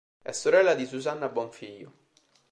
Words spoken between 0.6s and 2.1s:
di Susanna Bonfiglio.